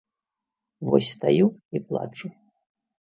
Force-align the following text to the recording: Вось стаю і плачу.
Вось 0.89 1.11
стаю 1.17 1.47
і 1.81 1.83
плачу. 1.91 2.27